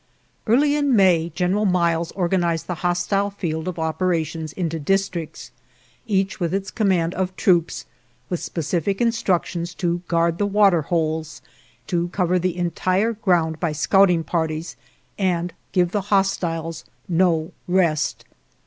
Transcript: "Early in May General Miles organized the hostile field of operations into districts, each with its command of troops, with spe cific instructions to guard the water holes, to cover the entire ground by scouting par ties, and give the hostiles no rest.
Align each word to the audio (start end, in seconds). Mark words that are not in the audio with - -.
"Early 0.47 0.75
in 0.75 0.95
May 0.95 1.29
General 1.29 1.65
Miles 1.65 2.09
organized 2.13 2.65
the 2.65 2.73
hostile 2.81 3.29
field 3.29 3.67
of 3.67 3.77
operations 3.77 4.51
into 4.51 4.79
districts, 4.79 5.51
each 6.07 6.39
with 6.39 6.55
its 6.55 6.71
command 6.71 7.13
of 7.13 7.35
troops, 7.35 7.85
with 8.27 8.39
spe 8.39 8.61
cific 8.63 8.99
instructions 8.99 9.75
to 9.75 10.01
guard 10.07 10.39
the 10.39 10.47
water 10.47 10.81
holes, 10.81 11.43
to 11.85 12.07
cover 12.07 12.39
the 12.39 12.57
entire 12.57 13.13
ground 13.13 13.59
by 13.59 13.73
scouting 13.73 14.23
par 14.23 14.47
ties, 14.47 14.75
and 15.19 15.53
give 15.71 15.91
the 15.91 16.01
hostiles 16.09 16.83
no 17.07 17.51
rest. 17.67 18.25